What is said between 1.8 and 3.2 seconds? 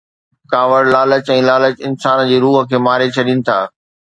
انسان جي روح کي ماري